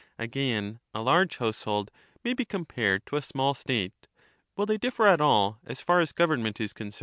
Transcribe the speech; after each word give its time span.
Again, 0.17 0.79
a 0.95 1.03
large 1.03 1.37
household 1.37 1.91
may 2.23 2.33
be 2.33 2.43
compared 2.43 3.05
to 3.05 3.17
a 3.17 3.21
small 3.21 3.53
statesmSi, 3.53 3.59
state:— 3.59 4.07
will 4.57 4.65
they 4.65 4.79
differ 4.79 5.05
at 5.05 5.21
all, 5.21 5.59
as 5.63 5.79
far 5.79 5.99
as 5.99 6.11
government 6.11 6.59
is 6.59 6.73
con 6.73 6.87
master, 6.87 6.97
Y. 6.97 6.99